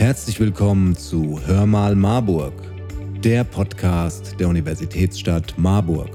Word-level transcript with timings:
Herzlich 0.00 0.40
willkommen 0.40 0.96
zu 0.96 1.38
Hör 1.44 1.66
mal 1.66 1.94
Marburg, 1.94 2.54
der 3.22 3.44
Podcast 3.44 4.34
der 4.40 4.48
Universitätsstadt 4.48 5.52
Marburg. 5.58 6.08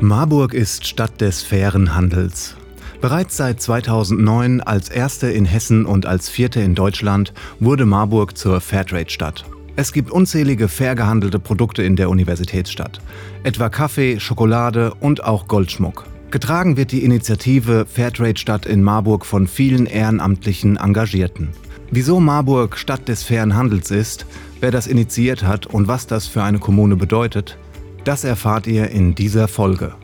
Marburg 0.00 0.54
ist 0.54 0.86
Stadt 0.86 1.20
des 1.20 1.42
fairen 1.42 1.94
Handels. 1.94 2.56
Bereits 3.02 3.36
seit 3.36 3.60
2009 3.60 4.62
als 4.62 4.88
erste 4.88 5.30
in 5.30 5.44
Hessen 5.44 5.84
und 5.84 6.06
als 6.06 6.30
vierte 6.30 6.62
in 6.62 6.74
Deutschland 6.74 7.34
wurde 7.58 7.84
Marburg 7.84 8.38
zur 8.38 8.62
Fairtrade-Stadt. 8.62 9.44
Es 9.76 9.92
gibt 9.92 10.10
unzählige 10.10 10.66
fair 10.66 10.94
gehandelte 10.94 11.38
Produkte 11.38 11.82
in 11.82 11.96
der 11.96 12.08
Universitätsstadt, 12.08 13.02
etwa 13.42 13.68
Kaffee, 13.68 14.18
Schokolade 14.18 14.94
und 15.00 15.22
auch 15.22 15.48
Goldschmuck. 15.48 16.06
Getragen 16.30 16.76
wird 16.76 16.92
die 16.92 17.02
Initiative 17.02 17.86
Fairtrade 17.92 18.38
Stadt 18.38 18.64
in 18.64 18.84
Marburg 18.84 19.26
von 19.26 19.48
vielen 19.48 19.86
ehrenamtlichen 19.86 20.76
Engagierten. 20.76 21.48
Wieso 21.90 22.20
Marburg 22.20 22.78
Stadt 22.78 23.08
des 23.08 23.24
fairen 23.24 23.56
Handels 23.56 23.90
ist, 23.90 24.26
wer 24.60 24.70
das 24.70 24.86
initiiert 24.86 25.42
hat 25.42 25.66
und 25.66 25.88
was 25.88 26.06
das 26.06 26.28
für 26.28 26.44
eine 26.44 26.60
Kommune 26.60 26.94
bedeutet, 26.94 27.58
das 28.04 28.22
erfahrt 28.22 28.68
ihr 28.68 28.90
in 28.90 29.16
dieser 29.16 29.48
Folge. 29.48 29.96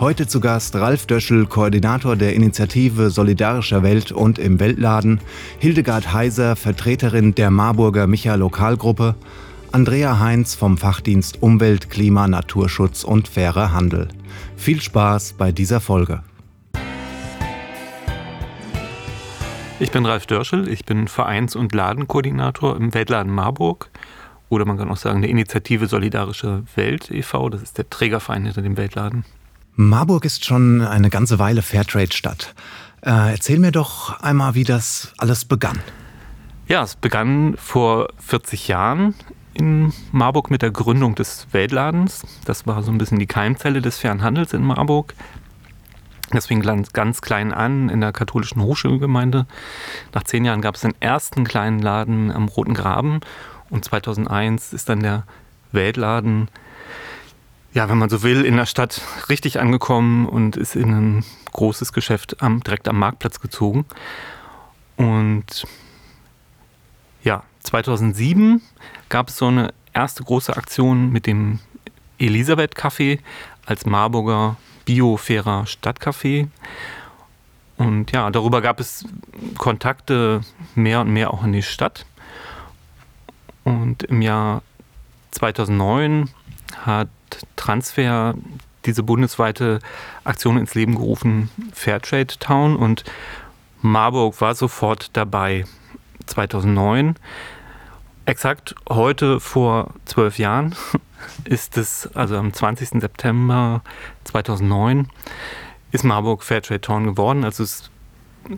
Heute 0.00 0.26
zu 0.26 0.40
Gast 0.40 0.74
Ralf 0.74 1.06
Döschel, 1.06 1.46
Koordinator 1.46 2.16
der 2.16 2.34
Initiative 2.34 3.10
Solidarischer 3.10 3.84
Welt 3.84 4.10
und 4.10 4.40
im 4.40 4.58
Weltladen, 4.58 5.20
Hildegard 5.60 6.12
Heiser, 6.12 6.56
Vertreterin 6.56 7.36
der 7.36 7.52
Marburger 7.52 8.08
Micha 8.08 8.34
Lokalgruppe, 8.34 9.14
Andrea 9.70 10.18
Heinz 10.18 10.56
vom 10.56 10.76
Fachdienst 10.76 11.40
Umwelt, 11.40 11.88
Klima, 11.88 12.26
Naturschutz 12.26 13.04
und 13.04 13.28
fairer 13.28 13.72
Handel. 13.72 14.08
Viel 14.62 14.80
Spaß 14.80 15.32
bei 15.32 15.50
dieser 15.50 15.80
Folge. 15.80 16.22
Ich 19.80 19.90
bin 19.90 20.06
Ralf 20.06 20.26
Dörschel, 20.26 20.68
ich 20.68 20.84
bin 20.84 21.08
Vereins- 21.08 21.56
und 21.56 21.74
Ladenkoordinator 21.74 22.76
im 22.76 22.94
Weltladen 22.94 23.32
Marburg 23.32 23.90
oder 24.50 24.64
man 24.64 24.78
kann 24.78 24.88
auch 24.88 24.96
sagen 24.96 25.20
der 25.20 25.30
Initiative 25.30 25.88
Solidarische 25.88 26.62
Welt 26.76 27.10
e.V., 27.10 27.48
das 27.48 27.60
ist 27.60 27.76
der 27.76 27.90
Trägerverein 27.90 28.44
hinter 28.44 28.62
dem 28.62 28.76
Weltladen. 28.76 29.24
Marburg 29.74 30.24
ist 30.24 30.44
schon 30.44 30.80
eine 30.80 31.10
ganze 31.10 31.40
Weile 31.40 31.62
Fairtrade-Stadt. 31.62 32.54
Äh, 33.00 33.32
erzähl 33.32 33.58
mir 33.58 33.72
doch 33.72 34.20
einmal, 34.20 34.54
wie 34.54 34.62
das 34.62 35.12
alles 35.18 35.44
begann. 35.44 35.80
Ja, 36.68 36.84
es 36.84 36.94
begann 36.94 37.56
vor 37.56 38.10
40 38.18 38.68
Jahren 38.68 39.16
in 39.54 39.92
Marburg 40.12 40.50
mit 40.50 40.62
der 40.62 40.70
Gründung 40.70 41.14
des 41.14 41.46
Weltladens. 41.52 42.22
Das 42.44 42.66
war 42.66 42.82
so 42.82 42.90
ein 42.90 42.98
bisschen 42.98 43.18
die 43.18 43.26
Keimzelle 43.26 43.82
des 43.82 43.98
fairen 43.98 44.22
Handels 44.22 44.52
in 44.52 44.62
Marburg. 44.62 45.14
Das 46.30 46.46
fing 46.46 46.62
ganz, 46.62 46.92
ganz 46.92 47.20
klein 47.20 47.52
an 47.52 47.90
in 47.90 48.00
der 48.00 48.12
katholischen 48.12 48.62
Hochschulgemeinde. 48.62 49.46
Nach 50.14 50.22
zehn 50.22 50.44
Jahren 50.44 50.62
gab 50.62 50.76
es 50.76 50.80
den 50.80 50.94
ersten 51.00 51.44
kleinen 51.44 51.80
Laden 51.80 52.32
am 52.32 52.48
Roten 52.48 52.74
Graben 52.74 53.20
und 53.68 53.84
2001 53.84 54.72
ist 54.72 54.88
dann 54.88 55.00
der 55.00 55.24
Weltladen, 55.72 56.48
ja, 57.74 57.88
wenn 57.88 57.98
man 57.98 58.10
so 58.10 58.22
will, 58.22 58.44
in 58.44 58.56
der 58.56 58.66
Stadt 58.66 59.00
richtig 59.28 59.60
angekommen 59.60 60.26
und 60.26 60.56
ist 60.56 60.76
in 60.76 60.92
ein 60.92 61.24
großes 61.52 61.92
Geschäft 61.92 62.42
am, 62.42 62.62
direkt 62.62 62.88
am 62.88 62.98
Marktplatz 62.98 63.40
gezogen. 63.40 63.86
Und 64.96 65.66
2007 67.64 68.60
gab 69.08 69.28
es 69.28 69.36
so 69.36 69.46
eine 69.46 69.72
erste 69.92 70.24
große 70.24 70.56
Aktion 70.56 71.10
mit 71.10 71.26
dem 71.26 71.58
Elisabeth 72.18 72.76
Café 72.76 73.18
als 73.66 73.86
Marburger 73.86 74.56
biofairer 74.84 75.66
Stadtcafé. 75.66 76.48
Und 77.76 78.12
ja, 78.12 78.30
darüber 78.30 78.60
gab 78.60 78.80
es 78.80 79.04
Kontakte 79.58 80.42
mehr 80.74 81.00
und 81.00 81.12
mehr 81.12 81.32
auch 81.32 81.44
in 81.44 81.52
die 81.52 81.62
Stadt. 81.62 82.06
Und 83.64 84.02
im 84.04 84.22
Jahr 84.22 84.62
2009 85.32 86.30
hat 86.84 87.08
Transfer 87.56 88.34
diese 88.84 89.02
bundesweite 89.02 89.78
Aktion 90.24 90.58
ins 90.58 90.74
Leben 90.74 90.96
gerufen, 90.96 91.50
Fairtrade 91.72 92.38
Town. 92.38 92.76
Und 92.76 93.04
Marburg 93.80 94.40
war 94.40 94.54
sofort 94.54 95.10
dabei. 95.16 95.64
2009, 96.26 97.16
exakt 98.26 98.74
heute 98.88 99.40
vor 99.40 99.94
zwölf 100.04 100.38
Jahren, 100.38 100.74
ist 101.44 101.76
es, 101.76 102.08
also 102.14 102.36
am 102.36 102.52
20. 102.52 103.00
September 103.00 103.82
2009, 104.24 105.08
ist 105.92 106.04
Marburg 106.04 106.42
Fairtrade 106.42 106.80
Town 106.80 107.04
geworden. 107.04 107.44
Also 107.44 107.62
es 107.62 107.90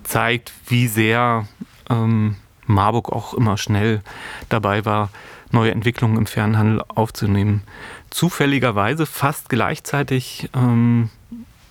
zeigt, 0.04 0.52
wie 0.66 0.86
sehr 0.86 1.46
ähm, 1.90 2.36
Marburg 2.66 3.10
auch 3.10 3.34
immer 3.34 3.56
schnell 3.56 4.02
dabei 4.48 4.84
war, 4.84 5.10
neue 5.50 5.72
Entwicklungen 5.72 6.16
im 6.16 6.26
Fernhandel 6.26 6.82
aufzunehmen. 6.88 7.62
Zufälligerweise, 8.10 9.06
fast 9.06 9.48
gleichzeitig, 9.48 10.48
ähm, 10.54 11.10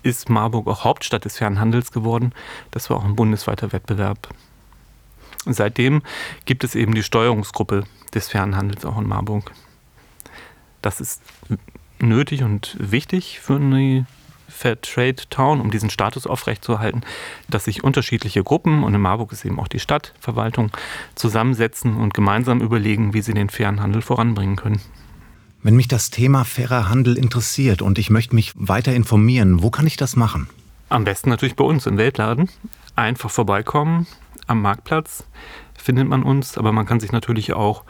ist 0.04 0.30
Marburg 0.30 0.68
auch 0.68 0.84
Hauptstadt 0.84 1.26
des 1.26 1.38
Fernhandels 1.38 1.92
geworden. 1.92 2.34
Das 2.72 2.90
war 2.90 2.98
auch 2.98 3.06
ein 3.06 3.16
bundesweiter 3.16 3.72
Wettbewerb. 3.72 4.28
Seitdem 5.46 6.02
gibt 6.46 6.64
es 6.64 6.76
eben 6.76 6.94
die 6.94 7.04
Steuerungsgruppe 7.04 7.84
des 8.14 8.30
Fernhandels 8.30 8.86
auch 8.86 8.98
in 8.98 9.08
Marburg. 9.08 9.52
Das 10.82 11.02
ist 11.02 11.22
nötig 12.00 12.44
und 12.44 12.76
wichtig 12.80 13.40
für 13.40 13.56
eine 13.56 14.06
Fair 14.48 14.80
Trade 14.80 15.16
Town, 15.30 15.62
um 15.62 15.72
diesen 15.72 15.90
Status 15.90 16.28
aufrechtzuerhalten, 16.28 17.02
dass 17.50 17.66
sich 17.66 17.84
unterschiedliche 17.84 18.44
Gruppen, 18.44 18.84
und 18.84 18.94
in 18.94 19.02
Marburg 19.02 19.32
ist 19.32 19.46
eben 19.46 19.60
auch 19.60 19.68
die 19.68 19.80
Stadtverwaltung, 19.80 20.72
zusammensetzen 21.16 21.96
und 21.96 22.14
gemeinsam 22.14 22.62
überlegen, 22.62 23.14
wie 23.14 23.22
sie 23.22 23.34
den 23.34 23.50
fairen 23.50 23.82
Handel 23.82 24.02
voranbringen 24.02 24.56
können. 24.56 24.82
Wenn 25.64 25.76
mich 25.76 25.88
das 25.88 26.10
Thema 26.12 26.44
fairer 26.44 26.90
Handel 26.90 27.18
interessiert 27.18 27.82
und 27.82 27.98
ich 27.98 28.10
möchte 28.10 28.36
mich 28.36 28.52
weiter 28.56 28.94
informieren, 28.94 29.64
wo 29.64 29.72
kann 29.72 29.88
ich 29.88 29.98
das 29.98 30.16
machen? 30.16 30.50
Am 30.90 31.06
besten 31.06 31.30
natürlich 31.30 31.56
bei 31.56 31.64
uns 31.64 31.88
im 31.88 31.98
Weltladen. 31.98 32.50
Einfach 32.96 33.32
vorbeikommen 33.32 34.06
am 34.48 34.62
Marktplatz 34.62 35.26
findet 35.76 36.08
man 36.08 36.24
uns, 36.24 36.58
aber 36.58 36.72
man 36.72 36.86
kann 36.86 37.00
sich 37.00 37.12
natürlich 37.12 37.54
auch 37.54 37.84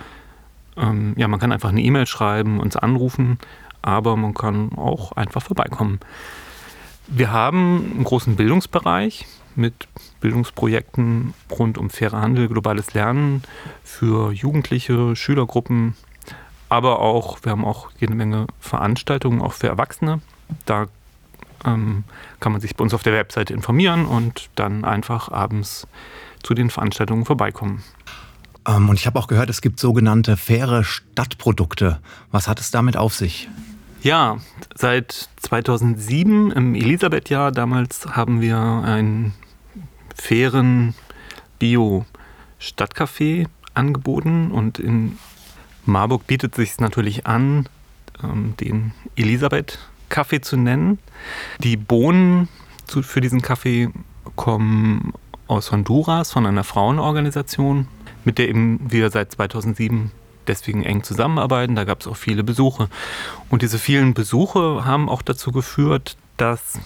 ähm, 0.77 1.13
ja, 1.17 1.27
man 1.27 1.39
kann 1.39 1.51
einfach 1.51 1.69
eine 1.69 1.81
E-Mail 1.81 2.05
schreiben, 2.05 2.59
uns 2.59 2.75
anrufen, 2.75 3.37
aber 3.81 4.15
man 4.15 4.33
kann 4.33 4.73
auch 4.75 5.11
einfach 5.13 5.43
vorbeikommen. 5.43 5.99
Wir 7.07 7.31
haben 7.31 7.91
einen 7.93 8.03
großen 8.03 8.35
Bildungsbereich 8.35 9.27
mit 9.55 9.87
Bildungsprojekten 10.21 11.33
rund 11.51 11.77
um 11.77 11.89
fairer 11.89 12.21
Handel, 12.21 12.47
globales 12.47 12.93
Lernen 12.93 13.43
für 13.83 14.31
Jugendliche, 14.31 15.15
Schülergruppen, 15.15 15.95
aber 16.69 16.99
auch, 16.99 17.39
wir 17.43 17.51
haben 17.51 17.65
auch 17.65 17.91
jede 17.99 18.15
Menge 18.15 18.47
Veranstaltungen, 18.59 19.41
auch 19.41 19.53
für 19.53 19.67
Erwachsene. 19.67 20.21
Da 20.65 20.87
ähm, 21.65 22.03
kann 22.39 22.51
man 22.51 22.61
sich 22.61 22.75
bei 22.75 22.83
uns 22.83 22.93
auf 22.93 23.03
der 23.03 23.13
Webseite 23.13 23.53
informieren 23.53 24.05
und 24.05 24.49
dann 24.55 24.85
einfach 24.85 25.31
abends 25.31 25.87
zu 26.41 26.53
den 26.53 26.69
Veranstaltungen 26.69 27.25
vorbeikommen. 27.25 27.83
Ähm, 28.67 28.89
und 28.89 28.99
ich 28.99 29.05
habe 29.07 29.19
auch 29.19 29.27
gehört, 29.27 29.49
es 29.49 29.61
gibt 29.61 29.79
sogenannte 29.79 30.37
faire 30.37 30.83
Stadtprodukte. 30.83 31.99
Was 32.31 32.47
hat 32.47 32.59
es 32.59 32.71
damit 32.71 32.97
auf 32.97 33.15
sich? 33.15 33.49
Ja, 34.01 34.37
seit 34.75 35.29
2007 35.37 36.51
im 36.51 36.75
Elisabeth-Jahr 36.75 37.51
damals 37.51 38.05
haben 38.05 38.41
wir 38.41 38.57
einen 38.57 39.33
fairen 40.13 40.93
Bio-Stadtcafé 41.59 43.47
angeboten 43.73 44.51
und 44.51 44.79
in 44.79 45.17
Marburg 45.85 46.27
bietet 46.27 46.53
es 46.53 46.57
sich 46.57 46.79
natürlich 46.79 47.25
an, 47.25 47.69
ähm, 48.21 48.55
den 48.59 48.91
Elisabeth-Kaffee 50.13 50.41
zu 50.41 50.57
nennen. 50.57 50.99
Die 51.59 51.77
Bohnen 51.77 52.47
für 52.87 53.21
diesen 53.21 53.41
Kaffee 53.41 53.89
kommen 54.35 55.13
aus 55.47 55.71
Honduras 55.71 56.31
von 56.31 56.45
einer 56.45 56.63
Frauenorganisation 56.63 57.87
mit 58.25 58.37
der 58.37 58.47
eben 58.47 58.79
wir 58.89 59.09
seit 59.09 59.33
2007 59.33 60.11
deswegen 60.47 60.83
eng 60.83 61.03
zusammenarbeiten. 61.03 61.75
Da 61.75 61.83
gab 61.83 62.01
es 62.01 62.07
auch 62.07 62.15
viele 62.15 62.43
Besuche. 62.43 62.87
Und 63.49 63.61
diese 63.61 63.79
vielen 63.79 64.13
Besuche 64.13 64.85
haben 64.85 65.09
auch 65.09 65.21
dazu 65.21 65.51
geführt, 65.51 66.15
dass 66.37 66.79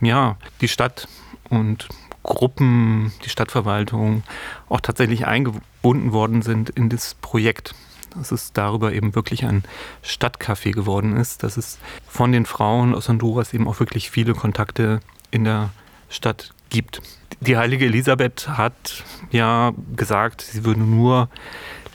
ja, 0.00 0.36
die 0.60 0.68
Stadt 0.68 1.06
und 1.48 1.88
Gruppen, 2.24 3.12
die 3.24 3.28
Stadtverwaltung 3.28 4.24
auch 4.68 4.80
tatsächlich 4.80 5.26
eingebunden 5.26 6.12
worden 6.12 6.42
sind 6.42 6.70
in 6.70 6.88
das 6.88 7.14
Projekt. 7.14 7.74
Dass 8.14 8.32
es 8.32 8.52
darüber 8.52 8.92
eben 8.92 9.14
wirklich 9.14 9.44
ein 9.44 9.62
Stadtcafé 10.04 10.72
geworden 10.72 11.16
ist, 11.16 11.42
dass 11.42 11.56
es 11.56 11.78
von 12.06 12.32
den 12.32 12.46
Frauen 12.46 12.94
aus 12.94 13.08
Honduras 13.08 13.54
eben 13.54 13.68
auch 13.68 13.80
wirklich 13.80 14.10
viele 14.10 14.34
Kontakte 14.34 15.00
in 15.30 15.44
der 15.44 15.70
Stadt 16.08 16.52
gibt. 16.70 17.02
Die 17.40 17.56
heilige 17.56 17.86
Elisabeth 17.86 18.48
hat 18.48 19.04
ja 19.30 19.72
gesagt, 19.96 20.42
sie 20.42 20.64
würde 20.64 20.80
nur 20.80 21.28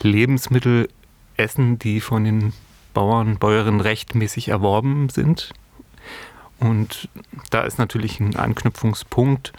Lebensmittel 0.02 0.88
essen, 1.36 1.78
die 1.78 2.00
von 2.00 2.24
den 2.24 2.52
Bauern, 2.94 3.38
Bäuerinnen 3.38 3.80
rechtmäßig 3.80 4.48
erworben 4.48 5.08
sind. 5.08 5.52
Und 6.58 7.08
da 7.50 7.62
ist 7.62 7.78
natürlich 7.78 8.20
ein 8.20 8.36
Anknüpfungspunkt 8.36 9.52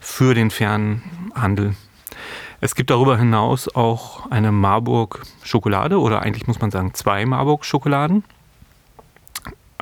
für 0.00 0.34
den 0.34 0.50
Fernhandel. 0.50 1.76
Es 2.64 2.76
gibt 2.76 2.90
darüber 2.90 3.18
hinaus 3.18 3.66
auch 3.74 4.30
eine 4.30 4.52
Marburg 4.52 5.24
Schokolade 5.42 5.98
oder 5.98 6.22
eigentlich 6.22 6.46
muss 6.46 6.60
man 6.60 6.70
sagen 6.70 6.94
zwei 6.94 7.26
Marburg 7.26 7.64
Schokoladen. 7.64 8.22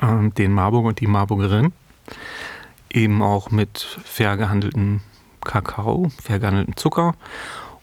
Ähm, 0.01 0.33
den 0.33 0.51
Marburg 0.51 0.85
und 0.85 0.99
die 0.99 1.05
Marburgerin. 1.05 1.73
Eben 2.89 3.21
auch 3.21 3.51
mit 3.51 3.77
fair 4.03 4.35
gehandeltem 4.35 5.01
Kakao, 5.41 6.09
fair 6.23 6.39
gehandeltem 6.39 6.75
Zucker. 6.75 7.13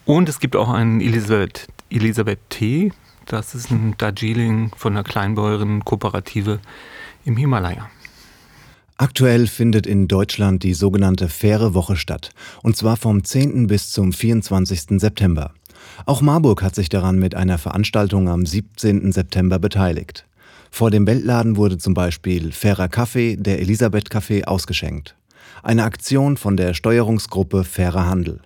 Und 0.04 0.28
es 0.28 0.40
gibt 0.40 0.56
auch 0.56 0.68
einen 0.68 1.00
Elisabeth, 1.00 1.68
Elisabeth 1.90 2.40
Tee. 2.48 2.92
Das 3.24 3.54
ist 3.54 3.70
ein 3.70 3.94
Darjeeling 3.98 4.72
von 4.76 4.94
einer 4.94 5.04
Kleinbäuerin 5.04 5.84
Kooperative 5.84 6.58
im 7.24 7.36
Himalaya. 7.36 7.88
Aktuell 9.00 9.46
findet 9.46 9.86
in 9.86 10.08
Deutschland 10.08 10.64
die 10.64 10.74
sogenannte 10.74 11.28
Faire 11.28 11.72
Woche 11.72 11.94
statt, 11.94 12.30
und 12.64 12.76
zwar 12.76 12.96
vom 12.96 13.22
10. 13.22 13.68
bis 13.68 13.92
zum 13.92 14.12
24. 14.12 15.00
September. 15.00 15.54
Auch 16.04 16.20
Marburg 16.20 16.64
hat 16.64 16.74
sich 16.74 16.88
daran 16.88 17.16
mit 17.16 17.36
einer 17.36 17.58
Veranstaltung 17.58 18.28
am 18.28 18.44
17. 18.44 19.12
September 19.12 19.60
beteiligt. 19.60 20.26
Vor 20.72 20.90
dem 20.90 21.06
Weltladen 21.06 21.56
wurde 21.56 21.78
zum 21.78 21.94
Beispiel 21.94 22.50
fairer 22.50 22.88
Kaffee, 22.88 23.36
der 23.36 23.60
Elisabeth 23.60 24.10
Café, 24.10 24.42
ausgeschenkt. 24.46 25.14
Eine 25.62 25.84
Aktion 25.84 26.36
von 26.36 26.56
der 26.56 26.74
Steuerungsgruppe 26.74 27.62
Fairer 27.62 28.06
Handel. 28.06 28.40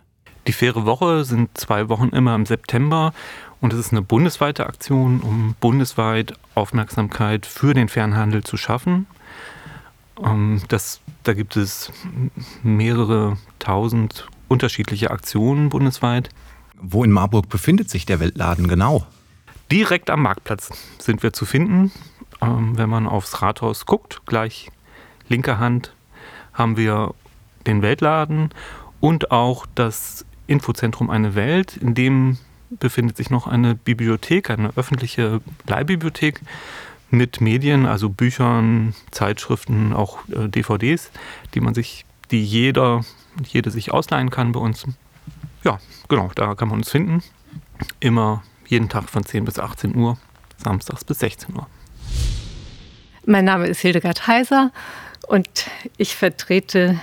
Die 0.46 0.52
Faire 0.52 0.84
Woche 0.84 1.24
sind 1.24 1.56
zwei 1.56 1.88
Wochen 1.88 2.10
immer 2.10 2.34
im 2.34 2.44
September 2.44 3.14
und 3.62 3.72
es 3.72 3.78
ist 3.78 3.92
eine 3.92 4.02
bundesweite 4.02 4.66
Aktion, 4.66 5.20
um 5.20 5.54
bundesweit 5.60 6.34
Aufmerksamkeit 6.54 7.46
für 7.46 7.72
den 7.72 7.88
Fernhandel 7.88 8.44
zu 8.44 8.58
schaffen. 8.58 9.06
Ähm, 10.22 10.62
das, 10.68 11.00
da 11.22 11.32
gibt 11.34 11.56
es 11.56 11.92
mehrere 12.62 13.36
tausend 13.58 14.28
unterschiedliche 14.48 15.10
Aktionen 15.10 15.68
bundesweit. 15.68 16.28
Wo 16.74 17.04
in 17.04 17.12
Marburg 17.12 17.48
befindet 17.48 17.88
sich 17.88 18.06
der 18.06 18.20
Weltladen 18.20 18.68
genau? 18.68 19.06
Direkt 19.70 20.10
am 20.10 20.22
Marktplatz 20.22 20.70
sind 20.98 21.22
wir 21.22 21.32
zu 21.32 21.46
finden. 21.46 21.92
Ähm, 22.40 22.76
wenn 22.76 22.90
man 22.90 23.06
aufs 23.06 23.40
Rathaus 23.40 23.86
guckt, 23.86 24.22
gleich 24.26 24.70
linker 25.28 25.58
Hand 25.58 25.94
haben 26.52 26.76
wir 26.76 27.14
den 27.66 27.82
Weltladen 27.82 28.50
und 29.00 29.30
auch 29.30 29.66
das 29.74 30.26
Infozentrum 30.46 31.08
Eine 31.08 31.34
Welt, 31.34 31.76
in 31.76 31.94
dem 31.94 32.36
befindet 32.70 33.16
sich 33.16 33.30
noch 33.30 33.46
eine 33.46 33.74
Bibliothek, 33.74 34.50
eine 34.50 34.76
öffentliche 34.76 35.40
Leihbibliothek 35.66 36.40
mit 37.12 37.40
Medien, 37.40 37.86
also 37.86 38.08
Büchern, 38.08 38.94
Zeitschriften, 39.10 39.92
auch 39.92 40.18
äh, 40.28 40.48
DVDs, 40.48 41.10
die 41.54 41.60
man 41.60 41.74
sich, 41.74 42.04
die 42.30 42.42
jeder, 42.42 43.04
jede 43.46 43.70
sich 43.70 43.92
ausleihen 43.92 44.30
kann 44.30 44.52
bei 44.52 44.60
uns. 44.60 44.86
Ja, 45.62 45.78
genau, 46.08 46.30
da 46.34 46.54
kann 46.54 46.68
man 46.68 46.78
uns 46.78 46.90
finden. 46.90 47.22
Immer 48.00 48.42
jeden 48.66 48.88
Tag 48.88 49.10
von 49.10 49.24
10 49.24 49.44
bis 49.44 49.58
18 49.58 49.94
Uhr, 49.94 50.16
samstags 50.56 51.04
bis 51.04 51.18
16 51.18 51.54
Uhr. 51.54 51.66
Mein 53.26 53.44
Name 53.44 53.66
ist 53.66 53.80
Hildegard 53.80 54.26
Heiser 54.26 54.72
und 55.28 55.66
ich 55.98 56.16
vertrete 56.16 56.98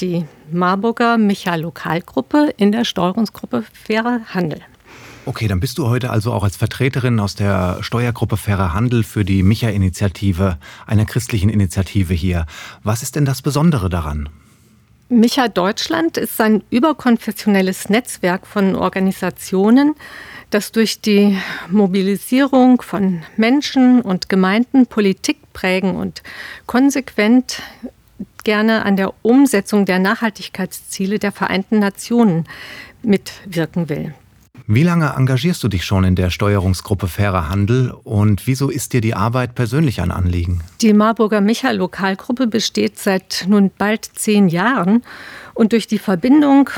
die 0.00 0.24
Marburger 0.50 1.18
Micha 1.18 1.54
Lokalgruppe 1.54 2.52
in 2.56 2.72
der 2.72 2.84
Steuerungsgruppe 2.84 3.64
Fairer 3.86 4.22
Handel. 4.34 4.62
Okay, 5.24 5.46
dann 5.46 5.60
bist 5.60 5.78
du 5.78 5.86
heute 5.86 6.10
also 6.10 6.32
auch 6.32 6.42
als 6.42 6.56
Vertreterin 6.56 7.20
aus 7.20 7.36
der 7.36 7.78
Steuergruppe 7.80 8.36
Fairer 8.36 8.74
Handel 8.74 9.04
für 9.04 9.24
die 9.24 9.44
Micha-Initiative, 9.44 10.58
einer 10.84 11.04
christlichen 11.04 11.48
Initiative 11.48 12.12
hier. 12.12 12.46
Was 12.82 13.04
ist 13.04 13.14
denn 13.14 13.24
das 13.24 13.40
Besondere 13.40 13.88
daran? 13.88 14.28
Micha 15.08 15.46
Deutschland 15.46 16.16
ist 16.16 16.40
ein 16.40 16.64
überkonfessionelles 16.70 17.88
Netzwerk 17.88 18.48
von 18.48 18.74
Organisationen, 18.74 19.94
das 20.50 20.72
durch 20.72 21.00
die 21.00 21.38
Mobilisierung 21.70 22.82
von 22.82 23.22
Menschen 23.36 24.00
und 24.00 24.28
Gemeinden 24.28 24.86
Politik 24.86 25.38
prägen 25.52 25.94
und 25.94 26.22
konsequent 26.66 27.62
gerne 28.42 28.84
an 28.84 28.96
der 28.96 29.12
Umsetzung 29.22 29.84
der 29.84 30.00
Nachhaltigkeitsziele 30.00 31.20
der 31.20 31.30
Vereinten 31.30 31.78
Nationen 31.78 32.44
mitwirken 33.02 33.88
will. 33.88 34.14
Wie 34.74 34.84
lange 34.84 35.12
engagierst 35.18 35.62
du 35.62 35.68
dich 35.68 35.84
schon 35.84 36.02
in 36.02 36.14
der 36.14 36.30
Steuerungsgruppe 36.30 37.06
Fairer 37.06 37.50
Handel 37.50 37.90
und 38.04 38.46
wieso 38.46 38.70
ist 38.70 38.94
dir 38.94 39.02
die 39.02 39.12
Arbeit 39.12 39.54
persönlich 39.54 40.00
ein 40.00 40.10
Anliegen? 40.10 40.62
Die 40.80 40.94
Marburger 40.94 41.42
Micha 41.42 41.72
Lokalgruppe 41.72 42.46
besteht 42.46 42.98
seit 42.98 43.44
nun 43.46 43.70
bald 43.76 44.06
zehn 44.14 44.48
Jahren 44.48 45.02
und 45.52 45.72
durch 45.72 45.88
die 45.88 45.98
Verbindung 45.98 46.70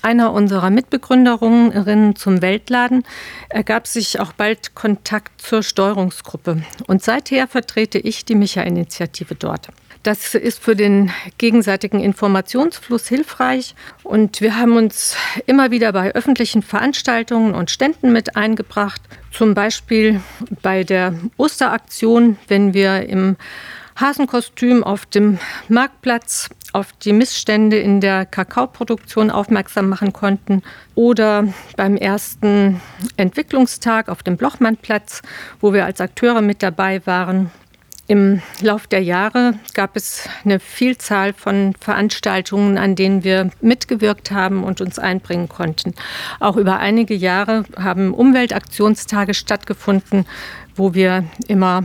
einer 0.00 0.32
unserer 0.32 0.70
Mitbegründerinnen 0.70 2.14
zum 2.14 2.40
Weltladen 2.40 3.02
ergab 3.48 3.88
sich 3.88 4.20
auch 4.20 4.32
bald 4.32 4.76
Kontakt 4.76 5.42
zur 5.42 5.64
Steuerungsgruppe. 5.64 6.62
Und 6.86 7.02
seither 7.02 7.48
vertrete 7.48 7.98
ich 7.98 8.24
die 8.24 8.36
Micha-Initiative 8.36 9.34
dort. 9.34 9.70
Das 10.02 10.34
ist 10.34 10.62
für 10.62 10.74
den 10.74 11.10
gegenseitigen 11.36 12.00
Informationsfluss 12.00 13.06
hilfreich. 13.06 13.74
Und 14.02 14.40
wir 14.40 14.56
haben 14.56 14.76
uns 14.76 15.14
immer 15.44 15.70
wieder 15.70 15.92
bei 15.92 16.14
öffentlichen 16.14 16.62
Veranstaltungen 16.62 17.54
und 17.54 17.70
Ständen 17.70 18.10
mit 18.10 18.34
eingebracht. 18.34 19.02
Zum 19.30 19.52
Beispiel 19.52 20.22
bei 20.62 20.84
der 20.84 21.14
Osteraktion, 21.36 22.38
wenn 22.48 22.72
wir 22.72 23.08
im 23.08 23.36
Hasenkostüm 23.96 24.82
auf 24.82 25.04
dem 25.04 25.38
Marktplatz 25.68 26.48
auf 26.72 26.92
die 26.92 27.12
Missstände 27.12 27.78
in 27.78 28.00
der 28.00 28.24
Kakaoproduktion 28.24 29.30
aufmerksam 29.30 29.88
machen 29.88 30.12
konnten 30.12 30.62
oder 30.94 31.52
beim 31.76 31.96
ersten 31.96 32.80
Entwicklungstag 33.16 34.08
auf 34.08 34.22
dem 34.22 34.36
Blochmannplatz, 34.36 35.20
wo 35.60 35.74
wir 35.74 35.84
als 35.84 36.00
Akteure 36.00 36.40
mit 36.40 36.62
dabei 36.62 37.04
waren 37.06 37.50
im 38.10 38.42
Lauf 38.60 38.88
der 38.88 39.04
Jahre 39.04 39.54
gab 39.72 39.94
es 39.94 40.28
eine 40.44 40.58
Vielzahl 40.58 41.32
von 41.32 41.74
Veranstaltungen, 41.78 42.76
an 42.76 42.96
denen 42.96 43.22
wir 43.22 43.50
mitgewirkt 43.60 44.32
haben 44.32 44.64
und 44.64 44.80
uns 44.80 44.98
einbringen 44.98 45.48
konnten. 45.48 45.94
Auch 46.40 46.56
über 46.56 46.80
einige 46.80 47.14
Jahre 47.14 47.62
haben 47.76 48.12
Umweltaktionstage 48.12 49.32
stattgefunden, 49.32 50.26
wo 50.74 50.92
wir 50.92 51.22
immer 51.46 51.84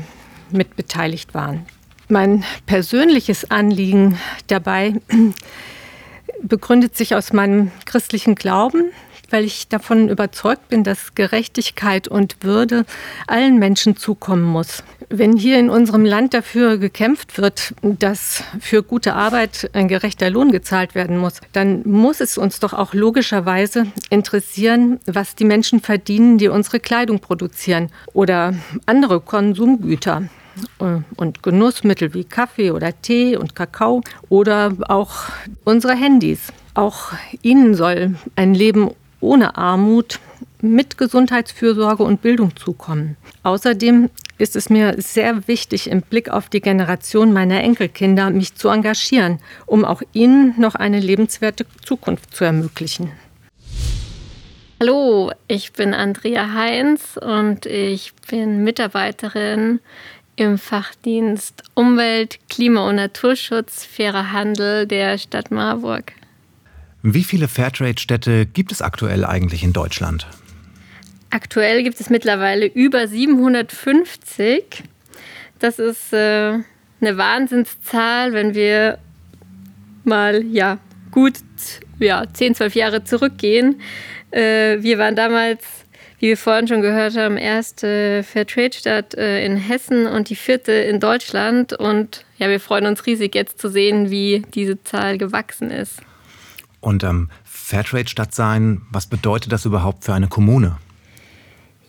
mit 0.50 0.76
beteiligt 0.76 1.36
waren. 1.36 1.68
Mein 2.10 2.44
persönliches 2.66 3.52
Anliegen 3.52 4.18
dabei 4.48 4.96
begründet 6.42 6.98
sich 6.98 7.14
aus 7.14 7.34
meinem 7.34 7.72
christlichen 7.86 8.34
Glauben 8.34 8.86
weil 9.36 9.44
ich 9.44 9.68
davon 9.68 10.08
überzeugt 10.08 10.70
bin, 10.70 10.86
dass 10.86 11.14
Gerechtigkeit 11.14 12.08
und 12.08 12.38
Würde 12.40 12.86
allen 13.28 13.60
Menschen 13.60 13.98
zukommen 13.98 14.46
muss. 14.46 14.82
Wenn 15.10 15.36
hier 15.36 15.60
in 15.60 15.70
unserem 15.70 16.06
Land 16.06 16.34
dafür 16.34 16.78
gekämpft 16.78 17.38
wird, 17.38 17.74
dass 17.82 18.46
für 18.62 18.82
gute 18.82 19.14
Arbeit 19.14 19.70
ein 19.74 19.90
gerechter 19.90 20.30
Lohn 20.30 20.54
gezahlt 20.54 20.96
werden 20.96 21.18
muss, 21.18 21.42
dann 21.52 21.82
muss 21.84 22.22
es 22.22 22.38
uns 22.38 22.62
doch 22.62 22.72
auch 22.72 22.94
logischerweise 22.94 23.88
interessieren, 24.10 25.02
was 25.06 25.36
die 25.36 25.44
Menschen 25.44 25.82
verdienen, 25.82 26.38
die 26.38 26.48
unsere 26.48 26.80
Kleidung 26.80 27.20
produzieren 27.20 27.92
oder 28.14 28.54
andere 28.86 29.20
Konsumgüter 29.20 30.30
und 31.18 31.44
Genussmittel 31.44 32.14
wie 32.14 32.24
Kaffee 32.24 32.72
oder 32.72 32.94
Tee 33.02 33.36
und 33.36 33.54
Kakao 33.54 34.02
oder 34.30 34.72
auch 34.88 35.12
unsere 35.66 35.94
Handys. 35.94 36.54
Auch 36.74 37.14
ihnen 37.42 37.76
soll 37.76 38.16
ein 38.36 38.54
Leben 38.54 38.92
ohne 39.20 39.58
Armut 39.58 40.20
mit 40.62 40.98
Gesundheitsfürsorge 40.98 42.04
und 42.04 42.22
Bildung 42.22 42.56
zukommen. 42.56 43.18
Außerdem 43.44 44.10
ist 44.38 44.56
es 44.56 44.70
mir 44.70 44.96
sehr 44.98 45.48
wichtig, 45.48 45.90
im 45.90 46.02
Blick 46.02 46.30
auf 46.30 46.50
die 46.50 46.62
Generation 46.62 47.32
meiner 47.32 47.62
Enkelkinder 47.62 48.30
mich 48.30 48.56
zu 48.56 48.70
engagieren, 48.70 49.40
um 49.66 49.86
auch 49.86 50.02
ihnen 50.14 50.54
noch 50.60 50.76
eine 50.76 51.00
lebenswerte 51.00 51.66
Zukunft 51.84 52.36
zu 52.36 52.44
ermöglichen. 52.44 53.12
Hallo, 54.82 55.32
ich 55.48 55.72
bin 55.72 55.94
Andrea 55.94 56.54
Heinz 56.54 57.18
und 57.18 57.66
ich 57.66 58.14
bin 58.30 58.64
Mitarbeiterin 58.64 59.80
im 60.36 60.58
Fachdienst 60.58 61.64
Umwelt, 61.76 62.40
Klima- 62.50 62.90
und 62.90 62.96
Naturschutz, 62.96 63.86
fairer 63.86 64.34
Handel 64.34 64.86
der 64.86 65.18
Stadt 65.18 65.50
Marburg. 65.50 66.12
Wie 67.08 67.24
viele 67.24 67.48
Fairtrade-Städte 67.48 68.48
gibt 68.48 68.72
es 68.72 68.82
aktuell 68.82 69.26
eigentlich 69.26 69.64
in 69.64 69.74
Deutschland? 69.74 70.26
Aktuell 71.30 71.84
gibt 71.84 72.02
es 72.02 72.10
mittlerweile 72.10 72.66
über 72.66 73.08
750. 73.08 74.82
Das 75.60 75.78
ist 75.78 76.14
äh, 76.14 76.58
eine 76.58 77.18
Wahnsinnszahl, 77.18 78.34
wenn 78.34 78.56
wir 78.56 78.98
mal 80.04 80.44
ja, 80.46 80.80
gut 81.12 81.36
ja, 82.00 82.24
10, 82.34 82.56
12 82.56 82.74
Jahre 82.74 83.04
zurückgehen. 83.04 83.82
Äh, 84.32 84.82
wir 84.82 84.98
waren 84.98 85.16
damals, 85.16 85.64
wie 86.20 86.30
wir 86.30 86.38
vorhin 86.38 86.68
schon 86.68 86.82
gehört 86.82 87.16
haben, 87.16 87.38
erste 87.38 88.24
Fairtrade-Stadt 88.24 89.14
äh, 89.14 89.46
in 89.46 89.58
Hessen 89.58 90.08
und 90.08 90.32
die 90.32 90.36
vierte 90.36 90.72
in 90.72 91.00
Deutschland. 91.00 91.72
Und 91.72 92.26
ja, 92.40 92.50
wir 92.50 92.60
freuen 92.60 92.88
uns 92.88 93.06
riesig 93.06 93.36
jetzt 93.36 93.60
zu 93.60 93.70
sehen, 93.70 94.10
wie 94.10 94.42
diese 94.56 94.82
Zahl 94.82 95.20
gewachsen 95.20 95.70
ist. 95.70 96.02
Und 96.86 97.04
ähm, 97.04 97.30
Fairtrade-Stadt 97.46 98.36
sein? 98.36 98.84
Was 98.92 99.08
bedeutet 99.08 99.52
das 99.52 99.66
überhaupt 99.66 100.04
für 100.04 100.14
eine 100.14 100.28
Kommune? 100.28 100.78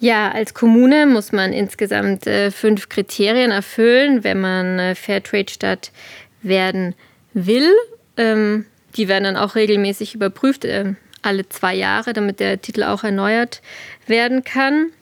Ja, 0.01 0.31
als 0.31 0.55
Kommune 0.55 1.05
muss 1.05 1.33
man 1.33 1.53
insgesamt 1.53 2.27
äh, 2.27 2.51
fünf 2.51 2.89
Kriterien 2.89 3.51
erfüllen, 3.51 4.25
wenn 4.25 4.41
man 4.41 4.79
äh, 4.79 4.95
Fairtrade-Stadt 4.95 5.93
werden 6.41 6.95
will. 7.35 7.71
Ähm, 8.17 8.65
die 8.97 9.07
werden 9.07 9.25
dann 9.25 9.37
auch 9.37 9.55
regelmäßig 9.55 10.15
überprüft, 10.15 10.65
äh, 10.65 10.95
alle 11.21 11.47
zwei 11.47 11.75
Jahre, 11.75 12.15
damit 12.15 12.41
der 12.41 12.63
Titel 12.63 12.83
auch 12.83 13.05
erneuert 13.05 13.61
werden 14.07 14.45
kann. 14.45 14.93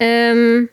Ähm, 0.00 0.68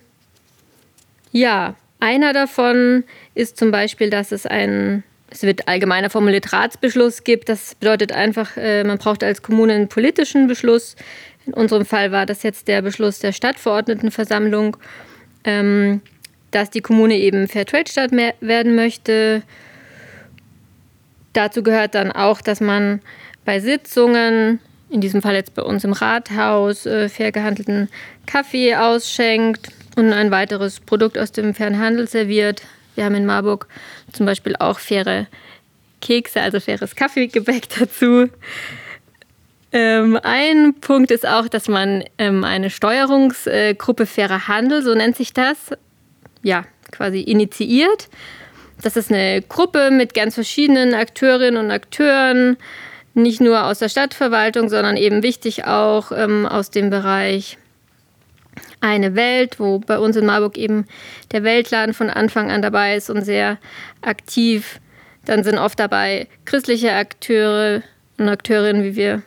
ja, 1.32 1.76
einer 2.00 2.34
davon 2.34 3.04
ist 3.36 3.58
zum 3.58 3.70
Beispiel, 3.70 4.10
dass 4.10 4.32
es 4.32 4.48
ein 4.48 5.04
es 5.32 5.44
wird 5.44 5.68
allgemeiner 5.68 6.10
formuliert 6.10 6.52
Ratsbeschluss 6.52 7.24
gibt. 7.24 7.50
Das 7.50 7.76
bedeutet 7.76 8.12
einfach, 8.12 8.58
äh, 8.58 8.84
man 8.84 8.98
braucht 8.98 9.24
als 9.24 9.42
Kommune 9.42 9.74
einen 9.74 9.88
politischen 9.88 10.48
Beschluss. 10.48 10.96
In 11.46 11.54
unserem 11.54 11.86
Fall 11.86 12.12
war 12.12 12.26
das 12.26 12.44
jetzt 12.44 12.68
der 12.68 12.82
Beschluss 12.82 13.20
der 13.20 13.32
Stadtverordnetenversammlung, 13.32 14.78
ähm, 15.46 16.02
dass 16.52 16.70
die 16.70 16.82
Kommune 16.82 17.18
eben 17.18 17.48
Fairtrade-Stadt 17.48 18.12
werden 18.42 18.76
möchte. 18.76 19.42
Dazu 21.34 21.64
gehört 21.64 21.96
dann 21.96 22.12
auch, 22.12 22.42
dass 22.42 22.60
man 22.60 23.00
bei 23.46 23.62
Sitzungen, 23.62 24.60
in 24.90 25.00
diesem 25.00 25.22
Fall 25.22 25.36
jetzt 25.36 25.56
bei 25.56 25.64
uns 25.64 25.86
im 25.86 25.94
Rathaus, 25.94 26.86
äh, 26.86 27.08
fair 27.08 27.32
gehandelten 27.32 27.88
Kaffee 28.26 28.76
ausschenkt 28.76 29.70
und 29.96 30.12
ein 30.12 30.30
weiteres 30.30 30.82
Produkt 30.82 31.18
aus 31.18 31.32
dem 31.32 31.54
Fernhandel 31.54 32.10
serviert. 32.10 32.64
Wir 32.96 33.06
haben 33.06 33.16
in 33.16 33.26
Marburg 33.26 33.68
zum 34.12 34.26
Beispiel 34.26 34.56
auch 34.58 34.80
faire 34.80 35.28
Kekse, 36.02 36.42
also 36.42 36.60
faires 36.60 36.96
Kaffeegebäck 36.96 37.70
dazu. 37.80 38.30
Ähm, 39.74 40.20
ein 40.22 40.76
Punkt 40.82 41.12
ist 41.12 41.26
auch, 41.26 41.48
dass 41.48 41.70
man 41.70 42.04
ähm, 42.18 42.44
eine 42.44 42.70
Steuerungsgruppe 42.70 44.06
fairer 44.06 44.48
Handel, 44.50 44.84
so 44.84 44.94
nennt 44.94 45.16
sich 45.16 45.32
das, 45.32 45.58
ja, 46.44 46.66
quasi 46.92 47.22
initiiert. 47.22 48.10
Das 48.82 48.98
ist 48.98 49.12
eine 49.12 49.42
Gruppe 49.42 49.92
mit 49.92 50.14
ganz 50.14 50.34
verschiedenen 50.36 50.94
Akteurinnen 50.94 51.64
und 51.64 51.72
Akteuren, 51.72 52.58
nicht 53.14 53.40
nur 53.40 53.66
aus 53.66 53.80
der 53.80 53.90
Stadtverwaltung, 53.90 54.70
sondern 54.70 54.98
eben 54.98 55.24
wichtig 55.24 55.66
auch 55.66 56.12
ähm, 56.12 56.46
aus 56.46 56.72
dem 56.72 56.90
Bereich 56.90 57.58
eine 58.80 59.16
Welt, 59.16 59.60
wo 59.60 59.80
bei 59.80 60.00
uns 60.00 60.16
in 60.16 60.26
Marburg 60.26 60.58
eben 60.58 60.86
der 61.32 61.44
Weltladen 61.44 61.94
von 61.94 62.10
Anfang 62.10 62.52
an 62.52 62.62
dabei 62.62 62.96
ist 62.96 63.10
und 63.10 63.24
sehr 63.24 63.58
aktiv. 64.02 64.80
Dann 65.26 65.44
sind 65.44 65.58
oft 65.58 65.80
dabei 65.80 66.28
christliche 66.46 66.94
Akteure 66.94 67.84
und 68.18 68.28
Akteurinnen, 68.28 68.84
wie 68.84 68.96
wir 68.96 69.22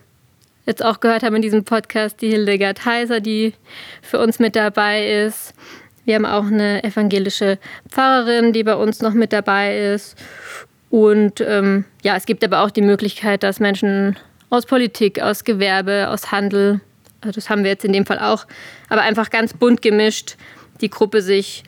jetzt 0.66 0.84
auch 0.84 1.00
gehört 1.00 1.22
haben 1.22 1.36
in 1.36 1.42
diesem 1.42 1.64
Podcast, 1.64 2.20
die 2.20 2.30
Hildegard 2.30 2.84
Heiser, 2.84 3.20
die 3.20 3.54
für 4.02 4.18
uns 4.18 4.38
mit 4.38 4.56
dabei 4.56 5.06
ist. 5.06 5.54
Wir 6.04 6.16
haben 6.16 6.26
auch 6.26 6.46
eine 6.46 6.82
evangelische 6.84 7.58
Pfarrerin, 7.88 8.52
die 8.52 8.64
bei 8.64 8.74
uns 8.74 9.00
noch 9.00 9.14
mit 9.14 9.32
dabei 9.32 9.78
ist. 9.78 10.16
Und 10.90 11.40
ähm, 11.40 11.84
ja, 12.02 12.16
es 12.16 12.26
gibt 12.26 12.44
aber 12.44 12.62
auch 12.62 12.70
die 12.70 12.82
Möglichkeit, 12.82 13.42
dass 13.42 13.58
Menschen 13.58 14.16
aus 14.50 14.66
Politik, 14.66 15.20
aus 15.20 15.44
Gewerbe, 15.44 16.08
aus 16.08 16.30
Handel 16.30 16.80
also 17.24 17.36
das 17.36 17.50
haben 17.50 17.64
wir 17.64 17.70
jetzt 17.70 17.84
in 17.84 17.92
dem 17.92 18.06
Fall 18.06 18.18
auch, 18.18 18.46
aber 18.88 19.02
einfach 19.02 19.30
ganz 19.30 19.52
bunt 19.54 19.82
gemischt, 19.82 20.36
die 20.80 20.90
Gruppe 20.90 21.22
sich 21.22 21.64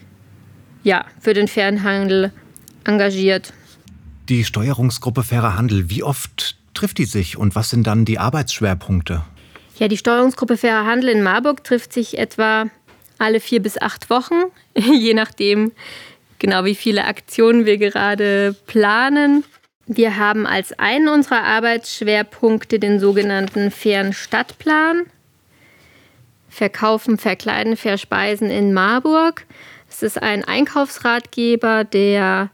ja 0.82 1.04
für 1.20 1.34
den 1.34 1.48
fairen 1.48 1.82
Handel 1.82 2.32
engagiert. 2.84 3.52
Die 4.28 4.44
Steuerungsgruppe 4.44 5.22
Fairer 5.22 5.56
Handel, 5.56 5.90
wie 5.90 6.02
oft 6.02 6.56
trifft 6.74 6.98
die 6.98 7.04
sich 7.04 7.36
und 7.36 7.54
was 7.54 7.70
sind 7.70 7.86
dann 7.86 8.04
die 8.04 8.18
Arbeitsschwerpunkte? 8.18 9.22
Ja, 9.78 9.88
die 9.88 9.96
Steuerungsgruppe 9.96 10.56
Fairer 10.56 10.86
Handel 10.86 11.10
in 11.10 11.22
Marburg 11.22 11.64
trifft 11.64 11.92
sich 11.92 12.18
etwa 12.18 12.66
alle 13.18 13.40
vier 13.40 13.62
bis 13.62 13.80
acht 13.80 14.10
Wochen, 14.10 14.34
je 14.74 15.14
nachdem 15.14 15.72
genau 16.38 16.64
wie 16.64 16.74
viele 16.74 17.04
Aktionen 17.04 17.66
wir 17.66 17.78
gerade 17.78 18.54
planen. 18.66 19.44
Wir 19.86 20.16
haben 20.16 20.46
als 20.46 20.76
einen 20.78 21.08
unserer 21.08 21.44
Arbeitsschwerpunkte 21.44 22.78
den 22.78 22.98
sogenannten 22.98 23.70
fairen 23.70 24.12
Stadtplan. 24.12 25.04
Verkaufen, 26.56 27.18
Verkleiden, 27.18 27.76
Verspeisen 27.76 28.48
in 28.48 28.72
Marburg. 28.72 29.44
Es 29.90 30.02
ist 30.02 30.22
ein 30.22 30.42
Einkaufsratgeber, 30.42 31.84
der 31.84 32.48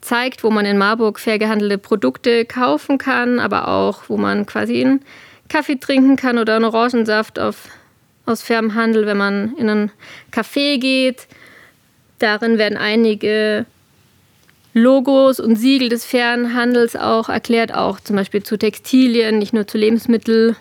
zeigt, 0.00 0.42
wo 0.42 0.48
man 0.48 0.64
in 0.64 0.78
Marburg 0.78 1.20
fair 1.20 1.38
gehandelte 1.38 1.76
Produkte 1.76 2.46
kaufen 2.46 2.96
kann, 2.96 3.38
aber 3.38 3.68
auch, 3.68 4.04
wo 4.08 4.16
man 4.16 4.46
quasi 4.46 4.80
einen 4.80 5.04
Kaffee 5.50 5.76
trinken 5.76 6.16
kann 6.16 6.38
oder 6.38 6.56
einen 6.56 6.64
Orangensaft 6.64 7.38
auf, 7.38 7.68
aus 8.24 8.40
fairem 8.40 8.74
Handel, 8.74 9.04
wenn 9.04 9.18
man 9.18 9.54
in 9.58 9.68
einen 9.68 9.90
Café 10.32 10.80
geht. 10.80 11.26
Darin 12.20 12.56
werden 12.56 12.78
einige 12.78 13.66
Logos 14.72 15.40
und 15.40 15.56
Siegel 15.56 15.90
des 15.90 16.06
fairen 16.06 16.54
Handels 16.54 16.96
auch 16.96 17.28
erklärt, 17.28 17.74
auch 17.74 18.00
zum 18.00 18.16
Beispiel 18.16 18.42
zu 18.42 18.56
Textilien, 18.56 19.38
nicht 19.38 19.52
nur 19.52 19.66
zu 19.66 19.76
Lebensmitteln 19.76 20.56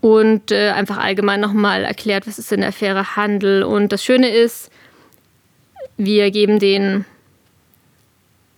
und 0.00 0.50
äh, 0.50 0.70
einfach 0.70 0.98
allgemein 0.98 1.40
nochmal 1.40 1.84
erklärt, 1.84 2.26
was 2.26 2.38
ist 2.38 2.50
denn 2.50 2.60
der 2.60 2.72
faire 2.72 3.16
Handel. 3.16 3.62
Und 3.62 3.92
das 3.92 4.04
Schöne 4.04 4.30
ist, 4.30 4.70
wir 5.96 6.30
geben 6.30 6.58
den, 6.58 7.04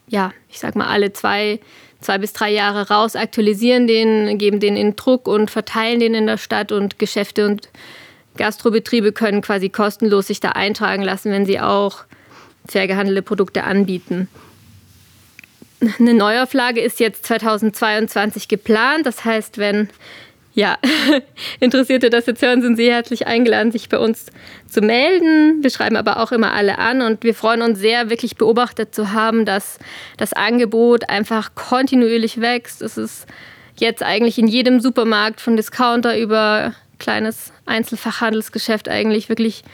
ja, 0.06 0.32
ich 0.48 0.60
sag 0.60 0.76
mal, 0.76 0.86
alle 0.86 1.12
zwei, 1.12 1.58
zwei 2.00 2.18
bis 2.18 2.32
drei 2.32 2.50
Jahre 2.50 2.88
raus, 2.88 3.16
aktualisieren 3.16 3.86
den, 3.86 4.38
geben 4.38 4.60
den 4.60 4.76
in 4.76 4.94
Druck 4.94 5.26
und 5.26 5.50
verteilen 5.50 6.00
den 6.00 6.14
in 6.14 6.26
der 6.26 6.38
Stadt 6.38 6.70
und 6.70 6.98
Geschäfte 6.98 7.46
und 7.46 7.68
Gastrobetriebe 8.36 9.12
können 9.12 9.42
quasi 9.42 9.68
kostenlos 9.68 10.28
sich 10.28 10.40
da 10.40 10.50
eintragen 10.50 11.02
lassen, 11.02 11.32
wenn 11.32 11.44
sie 11.44 11.60
auch 11.60 12.04
fair 12.66 12.86
gehandelte 12.86 13.22
Produkte 13.22 13.64
anbieten. 13.64 14.28
Eine 15.98 16.14
Neuauflage 16.14 16.80
ist 16.80 17.00
jetzt 17.00 17.26
2022 17.26 18.46
geplant. 18.46 19.04
Das 19.04 19.24
heißt, 19.24 19.58
wenn 19.58 19.88
ja, 20.54 20.76
Interessierte 21.60 22.10
das 22.10 22.26
jetzt 22.26 22.42
hören, 22.42 22.60
sind 22.60 22.76
Sie 22.76 22.90
herzlich 22.90 23.26
eingeladen, 23.26 23.72
sich 23.72 23.88
bei 23.88 23.98
uns 23.98 24.26
zu 24.68 24.80
melden. 24.80 25.62
Wir 25.62 25.70
schreiben 25.70 25.96
aber 25.96 26.18
auch 26.18 26.32
immer 26.32 26.52
alle 26.52 26.78
an 26.78 27.00
und 27.00 27.24
wir 27.24 27.34
freuen 27.34 27.62
uns 27.62 27.78
sehr, 27.78 28.10
wirklich 28.10 28.36
beobachtet 28.36 28.94
zu 28.94 29.12
haben, 29.12 29.46
dass 29.46 29.78
das 30.18 30.32
Angebot 30.34 31.08
einfach 31.08 31.54
kontinuierlich 31.54 32.40
wächst. 32.40 32.82
Es 32.82 32.98
ist 32.98 33.26
jetzt 33.76 34.02
eigentlich 34.02 34.38
in 34.38 34.46
jedem 34.46 34.80
Supermarkt 34.80 35.40
von 35.40 35.56
Discounter 35.56 36.18
über 36.18 36.74
kleines 36.98 37.52
Einzelfachhandelsgeschäft 37.64 38.88
eigentlich 38.88 39.28
wirklich 39.28 39.64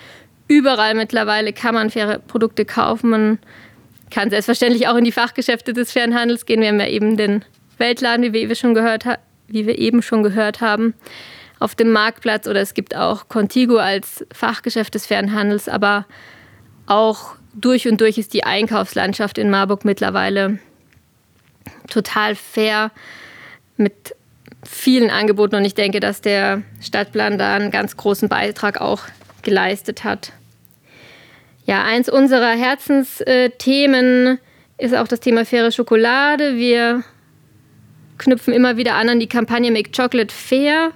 überall 0.46 0.94
mittlerweile 0.94 1.52
kann 1.52 1.74
man 1.74 1.90
faire 1.90 2.20
Produkte 2.20 2.64
kaufen. 2.64 3.10
Man 3.10 3.38
kann 4.10 4.30
selbstverständlich 4.30 4.88
auch 4.88 4.96
in 4.96 5.04
die 5.04 5.12
Fachgeschäfte 5.12 5.72
des 5.72 5.92
fairen 5.92 6.14
Handels 6.14 6.46
gehen. 6.46 6.60
Wir 6.60 6.68
haben 6.68 6.80
ja 6.80 6.86
eben 6.86 7.16
den 7.16 7.44
Weltladen, 7.76 8.32
wie 8.32 8.48
wir 8.48 8.56
schon 8.56 8.74
gehört 8.74 9.04
haben 9.04 9.27
wie 9.48 9.66
wir 9.66 9.78
eben 9.78 10.02
schon 10.02 10.22
gehört 10.22 10.60
haben, 10.60 10.94
auf 11.58 11.74
dem 11.74 11.90
Marktplatz 11.90 12.46
oder 12.46 12.60
es 12.60 12.74
gibt 12.74 12.94
auch 12.94 13.28
Contigo 13.28 13.78
als 13.78 14.24
Fachgeschäft 14.32 14.94
des 14.94 15.06
Fernhandels, 15.06 15.68
aber 15.68 16.06
auch 16.86 17.34
durch 17.54 17.88
und 17.88 18.00
durch 18.00 18.18
ist 18.18 18.32
die 18.34 18.44
Einkaufslandschaft 18.44 19.38
in 19.38 19.50
Marburg 19.50 19.84
mittlerweile 19.84 20.58
total 21.88 22.34
fair 22.34 22.92
mit 23.76 24.14
vielen 24.64 25.10
Angeboten 25.10 25.56
und 25.56 25.64
ich 25.64 25.74
denke, 25.74 26.00
dass 26.00 26.20
der 26.20 26.62
Stadtplan 26.80 27.38
da 27.38 27.54
einen 27.54 27.70
ganz 27.70 27.96
großen 27.96 28.28
Beitrag 28.28 28.80
auch 28.80 29.02
geleistet 29.42 30.04
hat. 30.04 30.32
Ja, 31.64 31.84
eins 31.84 32.08
unserer 32.08 32.50
Herzensthemen 32.50 34.38
ist 34.78 34.94
auch 34.94 35.08
das 35.08 35.20
Thema 35.20 35.44
faire 35.44 35.70
Schokolade. 35.70 36.56
Wir 36.56 37.04
knüpfen 38.18 38.52
immer 38.52 38.76
wieder 38.76 38.94
an 38.94 39.08
an 39.08 39.20
die 39.20 39.28
Kampagne 39.28 39.70
Make 39.70 39.90
Chocolate 39.96 40.34
Fair. 40.34 40.92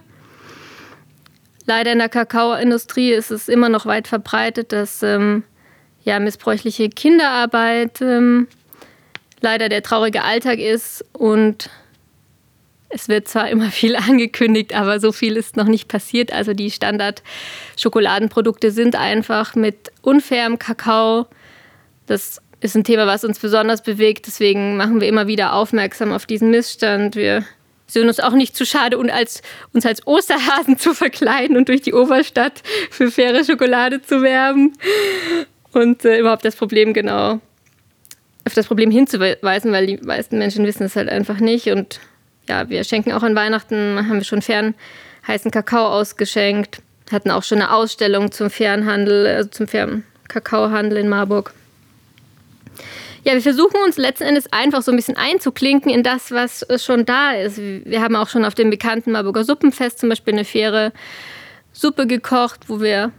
Leider 1.67 1.93
in 1.93 1.99
der 1.99 2.09
Kakaoindustrie 2.09 3.13
ist 3.13 3.31
es 3.31 3.49
immer 3.49 3.69
noch 3.69 3.87
weit 3.87 4.09
verbreitet, 4.09 4.73
dass 4.73 5.03
ähm, 5.03 5.45
ja, 6.05 6.19
missbräuchliche 6.19 6.89
Kinderarbeit 6.89 8.01
ähm, 8.01 8.49
leider 9.41 9.69
der 9.69 9.83
traurige 9.83 10.23
Alltag 10.23 10.59
ist 10.59 11.05
und 11.13 11.71
es 12.89 13.09
wird 13.09 13.27
zwar 13.27 13.49
immer 13.49 13.71
viel 13.71 13.97
angekündigt, 14.09 14.75
aber 14.75 15.01
so 15.01 15.13
viel 15.13 15.37
ist 15.37 15.57
noch 15.57 15.67
nicht 15.67 15.89
passiert. 15.89 16.33
Also 16.33 16.53
die 16.53 16.71
Standard-Schokoladenprodukte 16.71 18.71
sind 18.71 18.97
einfach 18.97 19.55
mit 19.55 19.93
unfairem 20.03 20.59
Kakao. 20.59 21.27
Das 22.07 22.43
ist 22.63 22.75
ein 22.77 22.85
Thema, 22.85 23.07
was 23.07 23.25
uns 23.25 23.39
besonders 23.39 23.83
bewegt. 23.83 24.27
Deswegen 24.27 24.77
machen 24.77 25.01
wir 25.01 25.09
immer 25.09 25.27
wieder 25.27 25.53
aufmerksam 25.53 26.13
auf 26.13 26.27
diesen 26.27 26.51
Missstand. 26.51 27.17
Wir 27.17 27.45
sind 27.87 28.07
uns 28.07 28.21
auch 28.21 28.33
nicht 28.33 28.57
zu 28.57 28.65
schade, 28.65 28.97
und 28.97 29.11
als, 29.11 29.43
uns 29.75 29.85
als 29.85 30.07
Osterhasen 30.07 30.79
zu 30.79 30.95
verkleiden 30.95 31.57
und 31.57 31.69
durch 31.69 31.83
die 31.83 31.93
Oberstadt 31.93 32.63
für 32.91 33.11
faire 33.11 33.45
Schokolade 33.45 34.01
zu 34.01 34.23
werben. 34.23 34.73
Und 35.73 36.05
äh, 36.05 36.19
überhaupt 36.19 36.45
das 36.45 36.57
Problem 36.57 36.95
genau 36.95 37.41
auf 38.45 38.55
das 38.55 38.67
Problem 38.67 38.91
hinzuweisen, 38.91 39.73
weil 39.73 39.87
die 39.87 39.97
meisten 39.99 40.39
Menschen 40.39 40.67
wissen 40.67 40.85
es 40.85 40.97
halt 40.97 41.09
einfach 41.09 41.39
nicht. 41.39 41.69
Und 41.69 42.01
ja, 42.49 42.69
wir 42.69 42.83
schenken 42.85 43.13
auch 43.13 43.23
an 43.23 43.37
Weihnachten, 43.37 43.97
haben 44.09 44.19
wir 44.19 44.25
schon 44.25 44.43
fern 44.43 44.75
heißen 45.27 45.53
Kakao 45.53 45.87
ausgeschenkt, 45.87 46.83
hatten 47.13 47.31
auch 47.31 47.45
schon 47.45 47.59
eine 47.59 47.73
Ausstellung 47.73 48.33
zum 48.33 48.51
fairen 48.51 48.87
Handel, 48.87 49.27
also 49.27 49.49
zum 49.51 49.69
fairen 49.69 50.05
Kakaohandel 50.29 50.99
in 50.99 51.09
Marburg. 51.09 51.55
Ja, 53.25 53.35
wir 53.35 53.43
versuchen 53.43 53.77
uns 53.85 53.97
letzten 53.97 54.25
Endes 54.25 54.53
einfach 54.53 54.83
so 54.83 54.91
ein 54.91 54.97
bisschen 54.97 55.17
einzuklinken 55.17 55.93
in 55.93 56.03
das, 56.03 56.33
was 56.33 56.67
schon 56.83 57.05
da 57.05 57.33
ist. 57.33 57.59
Wir 57.59 58.03
haben 58.03 58.17
auch 58.17 58.29
schon 58.29 58.45
auf 58.45 58.55
dem 58.55 58.71
bekannten 58.71 59.13
Marburger 59.13 59.45
Suppenfest 59.45 60.01
zum 60.01 60.09
Beispiel 60.09 60.35
eine 60.35 60.45
faire 60.45 60.93
Suppe 61.73 62.07
gekocht, 62.07 62.69
wo 62.69 62.81
wir 62.81 63.13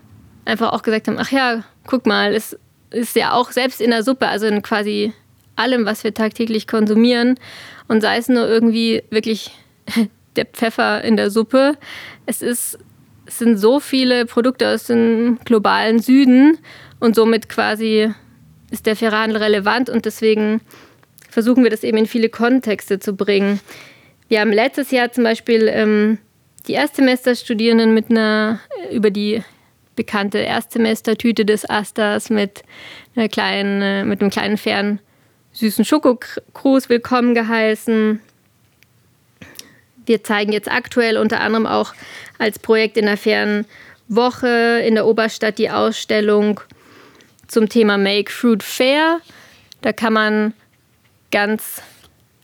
einfach 0.46 0.74
auch 0.74 0.82
gesagt 0.82 1.08
haben, 1.08 1.18
ach 1.20 1.32
ja, 1.32 1.64
guck 1.88 2.06
mal, 2.06 2.34
es 2.34 2.58
ist 2.92 3.16
ja 3.16 3.34
auch 3.34 3.52
selbst 3.52 3.82
in 3.82 3.92
der 3.92 4.04
Suppe, 4.04 4.28
also 4.28 4.46
in 4.46 4.62
quasi 4.62 5.14
allem, 5.56 5.86
was 5.86 6.04
wir 6.04 6.14
tagtäglich 6.14 6.68
konsumieren 6.68 7.40
und 7.88 8.02
sei 8.02 8.18
es 8.18 8.28
nur 8.28 8.48
irgendwie 8.48 9.04
wirklich 9.10 9.52
der 10.36 10.46
Pfeffer 10.46 11.04
in 11.04 11.18
der 11.18 11.30
Suppe. 11.30 11.78
Es, 12.26 12.42
ist, 12.42 12.78
es 13.26 13.40
sind 13.40 13.58
so 13.58 13.80
viele 13.80 14.26
Produkte 14.26 14.70
aus 14.70 14.86
dem 14.86 15.40
globalen 15.46 16.00
Süden 16.00 16.58
und 17.00 17.16
somit 17.16 17.50
quasi 17.50 18.14
ist 18.74 18.88
der 18.88 18.96
Handel 18.96 19.38
relevant 19.38 19.90
und 19.90 20.06
deswegen 20.06 20.60
versuchen 21.30 21.64
wir 21.64 21.70
das 21.70 21.84
eben 21.84 21.98
in 21.98 22.08
viele 22.08 22.30
Kontexte 22.30 23.00
zu 23.00 23.16
bringen. 23.16 23.60
Wir 24.28 24.42
haben 24.42 24.52
letztes 24.52 24.90
Jahr 24.90 25.12
zum 25.12 25.24
Beispiel 25.24 25.70
ähm, 25.72 26.18
die 26.68 26.74
Erstsemesterstudierenden 26.74 27.94
mit 27.94 28.10
einer 28.10 28.60
über 28.92 29.12
die 29.12 29.44
bekannte 29.96 30.40
Erstsemestertüte 30.40 31.46
des 31.46 31.70
Asters 31.70 32.32
mit 32.32 32.64
einer 33.16 33.30
kleinen, 33.30 33.82
äh, 33.82 34.04
mit 34.04 34.22
einem 34.22 34.32
kleinen 34.32 34.58
fairen 34.58 35.00
süßen 35.52 35.86
Schokokruß 35.86 36.90
willkommen 36.90 37.36
geheißen. 37.36 38.20
Wir 40.08 40.24
zeigen 40.24 40.52
jetzt 40.52 40.72
aktuell 40.72 41.18
unter 41.18 41.42
anderem 41.42 41.68
auch 41.68 41.94
als 42.40 42.58
Projekt 42.58 42.98
in 42.98 43.06
der 43.06 43.18
fairen 43.18 43.66
Woche 44.08 44.82
in 44.84 44.96
der 44.96 45.06
Oberstadt 45.06 45.60
die 45.60 45.70
Ausstellung 45.70 46.60
zum 47.48 47.70
Thema 47.70 47.98
Make 47.98 48.32
Fruit 48.32 48.64
Fair. 48.64 49.20
Da 49.82 49.94
kann 49.94 50.14
man 50.14 50.54
ganz 51.32 51.82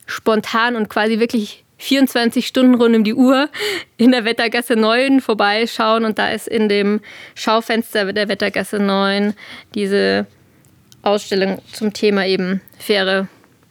spontan 0.06 0.76
und 0.76 0.90
quasi 0.90 1.20
wirklich 1.20 1.64
24 1.78 2.46
Stunden 2.46 2.76
rund 2.76 2.96
um 2.96 3.04
die 3.04 3.14
Uhr 3.14 3.50
in 3.98 4.12
der 4.12 4.26
Wettergasse 4.26 4.76
9 4.76 5.22
vorbeischauen 5.22 6.04
und 6.04 6.20
da 6.20 6.30
ist 6.30 6.48
in 6.48 6.68
dem 6.68 7.00
Schaufenster 7.36 8.12
der 8.12 8.28
Wettergasse 8.28 8.80
9 8.80 9.34
diese 9.76 10.28
Ausstellung 11.02 11.62
zum 11.72 11.94
Thema 11.94 12.26
eben 12.26 12.62
faire 12.78 13.28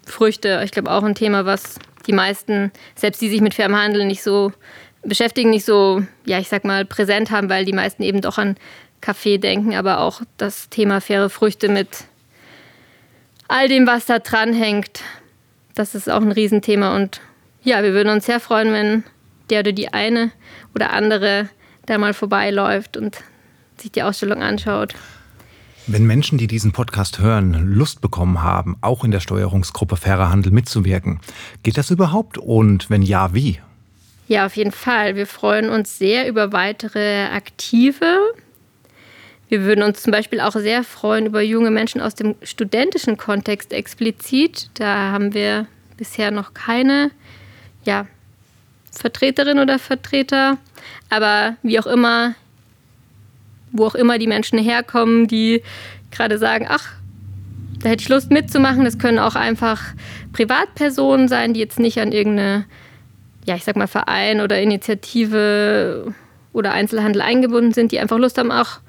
Früchte. 0.07 0.63
Ich 0.65 0.71
glaube 0.71 0.91
auch 0.91 1.03
ein 1.03 1.15
Thema, 1.15 1.45
was 1.45 1.79
die 2.07 2.13
meisten, 2.13 2.73
selbst 2.95 3.21
die 3.21 3.29
sich 3.29 3.43
mit 3.43 3.53
fairem 3.53 3.77
Handel 3.77 4.07
nicht 4.07 4.23
so 4.23 4.53
beschäftigen, 5.03 5.51
nicht 5.51 5.67
so, 5.67 6.03
ja, 6.25 6.39
ich 6.39 6.49
sag 6.49 6.65
mal, 6.65 6.87
präsent 6.87 7.31
haben, 7.31 7.51
weil 7.51 7.67
die 7.67 7.75
meisten 7.75 8.03
eben 8.03 8.23
doch 8.23 8.39
an 8.39 8.57
Kaffee 9.01 9.39
denken, 9.39 9.75
aber 9.75 10.01
auch 10.01 10.23
das 10.37 10.69
Thema 10.69 11.01
faire 11.01 11.31
Früchte 11.31 11.69
mit 11.69 12.05
all 13.49 13.69
dem, 13.69 13.87
was 13.87 14.07
da 14.07 14.19
dran 14.19 14.53
hängt, 14.53 15.03
das 15.75 15.95
ist 15.95 16.11
auch 16.11 16.21
ein 16.21 16.33
Riesenthema. 16.33 16.95
Und 16.95 17.21
ja, 17.63 17.83
wir 17.83 17.93
würden 17.93 18.13
uns 18.13 18.27
sehr 18.27 18.41
freuen, 18.41 18.73
wenn 18.73 19.05
der 19.51 19.61
oder 19.61 19.73
die 19.73 19.93
eine 19.93 20.31
oder 20.75 20.93
andere 20.93 21.49
da 21.87 21.99
mal 21.99 22.15
vorbeiläuft 22.15 22.97
und 22.97 23.19
sich 23.79 23.93
die 23.93 24.03
Ausstellung 24.03 24.43
anschaut. 24.43 24.95
Wenn 25.87 26.07
Menschen, 26.07 26.37
die 26.37 26.47
diesen 26.47 26.73
Podcast 26.73 27.19
hören, 27.19 27.55
Lust 27.75 28.03
bekommen 28.03 28.43
haben, 28.43 28.77
auch 28.83 29.05
in 29.05 29.11
der 29.11 29.21
Steuerungsgruppe 29.21 29.97
Fairer 29.97 30.31
Handel 30.31 30.53
mitzuwirken, 30.53 31.21
geht 31.63 31.79
das 31.79 31.91
überhaupt? 31.91 32.37
Und 32.37 32.91
wenn 32.91 33.01
ja, 33.01 33.33
wie? 33.33 33.59
Ja, 34.27 34.45
auf 34.45 34.57
jeden 34.57 34.73
Fall. 34.73 35.17
Wir 35.17 35.27
freuen 35.27 35.71
uns 35.71 35.97
sehr 35.97 36.29
über 36.29 36.53
weitere 36.53 37.25
Aktive. 37.29 38.19
Wir 39.49 39.63
würden 39.63 39.83
uns 39.83 40.03
zum 40.03 40.11
Beispiel 40.11 40.41
auch 40.41 40.53
sehr 40.53 40.85
freuen 40.85 41.27
über 41.27 41.41
junge 41.41 41.71
Menschen 41.71 42.01
aus 42.01 42.15
dem 42.15 42.35
studentischen 42.43 43.17
Kontext 43.17 43.73
explizit. 43.73 44.69
Da 44.75 45.11
haben 45.13 45.33
wir 45.33 45.67
bisher 45.97 46.31
noch 46.31 46.53
keine 46.53 47.11
ja, 47.85 48.07
Vertreterin 48.93 49.59
oder 49.59 49.79
Vertreter. 49.79 50.59
Aber 51.09 51.57
wie 51.63 51.81
auch 51.81 51.87
immer, 51.87 52.35
wo 53.73 53.87
auch 53.87 53.95
immer 53.95 54.19
die 54.19 54.27
Menschen 54.27 54.59
herkommen, 54.59 55.29
die 55.29 55.63
gerade 56.11 56.39
sagen, 56.39 56.67
ach, 56.69 56.93
da 57.83 57.89
hätte 57.89 58.03
ich 58.03 58.09
Lust 58.09 58.31
mitzumachen. 58.31 58.85
Das 58.85 58.99
können 58.99 59.19
auch 59.19 59.35
einfach 59.35 59.83
Privatpersonen 60.33 61.29
sein, 61.29 61.55
die 61.55 61.61
jetzt 61.61 61.79
nicht 61.79 61.99
an 62.01 62.13
irgendeine, 62.13 62.67
ja, 63.47 63.55
ich 63.55 63.65
sag 63.65 63.77
mal, 63.77 63.87
Verein 63.87 64.43
oder 64.43 64.61
Initiative 64.61 66.13
oder 66.53 66.73
Einzelhandel 66.73 67.23
eingebunden 67.23 67.73
sind, 67.73 67.93
die 67.93 67.99
einfach 67.99 68.19
Lust 68.19 68.37
haben, 68.37 68.51
ach, 68.51 68.81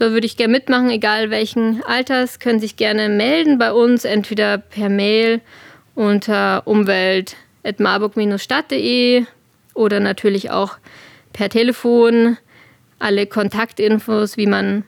da 0.00 0.10
würde 0.12 0.26
ich 0.26 0.36
gerne 0.38 0.52
mitmachen, 0.52 0.90
egal 0.90 1.30
welchen 1.30 1.84
Alters, 1.84 2.38
können 2.38 2.58
sich 2.58 2.76
gerne 2.76 3.10
melden 3.10 3.58
bei 3.58 3.70
uns, 3.70 4.06
entweder 4.06 4.56
per 4.56 4.88
Mail 4.88 5.42
unter 5.94 6.66
umwelt.marburg-stadt.de 6.66 9.26
oder 9.74 10.00
natürlich 10.00 10.50
auch 10.50 10.78
per 11.34 11.50
Telefon 11.50 12.38
alle 12.98 13.26
Kontaktinfos, 13.26 14.38
wie 14.38 14.46
man 14.46 14.84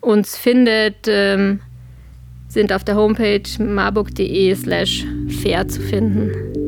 uns 0.00 0.36
findet, 0.36 1.08
ähm, 1.08 1.58
sind 2.46 2.72
auf 2.72 2.84
der 2.84 2.94
Homepage 2.94 3.42
marburg.de 3.58 4.54
slash 4.54 5.04
fair 5.42 5.66
zu 5.66 5.80
finden. 5.80 6.67